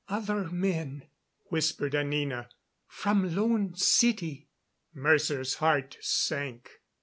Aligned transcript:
"Other 0.07 0.49
men," 0.49 1.03
whispered 1.51 1.93
Anina. 1.93 2.49
"From 2.87 3.35
Lone 3.35 3.75
City." 3.75 4.49
Mercer's 4.95 5.53
heart 5.61 5.97
sank. 6.01 6.71